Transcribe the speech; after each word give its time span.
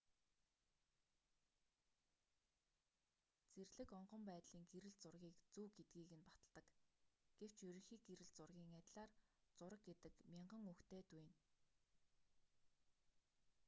зэрлэг 3.55 3.89
онгон 3.99 4.23
байдлын 4.31 4.63
гэрэл 4.73 4.95
зургийг 5.01 5.35
зөв 5.53 5.67
гэдгийг 5.77 6.11
нь 6.17 6.25
баталдаг 6.27 6.65
гэвч 7.39 7.57
ерөнхий 7.69 7.99
гэрэл 8.07 8.31
зургийн 8.37 8.71
адилаар 8.79 9.11
зураг 9.57 9.81
гэдэг 9.89 10.13
мянган 10.33 10.65
үгтэй 10.73 11.01
дүйнэ 11.11 11.35